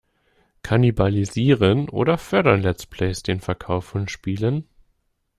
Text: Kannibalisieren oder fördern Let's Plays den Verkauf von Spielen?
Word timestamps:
Kannibalisieren 0.63 1.87
oder 1.87 2.17
fördern 2.17 2.63
Let's 2.63 2.87
Plays 2.87 3.21
den 3.21 3.39
Verkauf 3.39 3.85
von 3.85 4.07
Spielen? 4.07 4.67